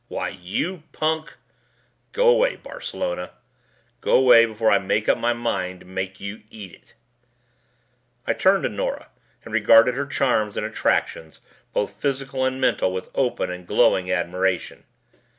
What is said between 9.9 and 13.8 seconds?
her charms and attractions both physical and mental with open and